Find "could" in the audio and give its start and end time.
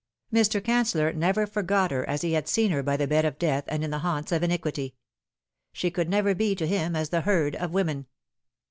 5.91-6.09